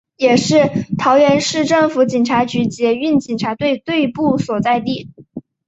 [0.17, 0.55] 也是
[0.97, 5.11] 桃园市政府警察局捷运警察队队部所在地。